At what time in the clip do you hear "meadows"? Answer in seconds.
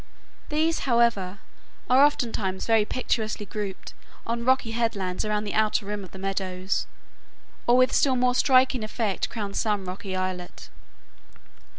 6.17-6.87